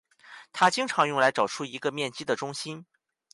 [0.51, 2.87] 它经常用来找出一个面积的中心。